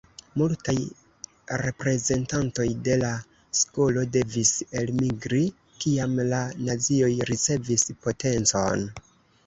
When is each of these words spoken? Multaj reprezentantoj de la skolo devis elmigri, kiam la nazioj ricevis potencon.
Multaj 0.41 0.73
reprezentantoj 1.61 2.65
de 2.89 2.97
la 3.03 3.11
skolo 3.61 4.07
devis 4.17 4.55
elmigri, 4.83 5.45
kiam 5.85 6.19
la 6.35 6.45
nazioj 6.71 7.15
ricevis 7.35 7.91
potencon. 8.05 8.93